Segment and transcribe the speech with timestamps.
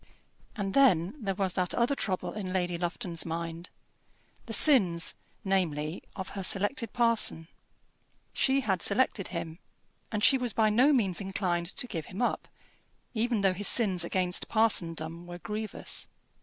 [0.55, 3.69] And then there was that other trouble in Lady Lufton's mind,
[4.47, 5.13] the sins,
[5.45, 7.47] namely, of her selected parson.
[8.33, 9.59] She had selected him,
[10.11, 12.47] and she was by no means inclined to give him up,
[13.13, 16.07] even though his sins against parsondom were grievous.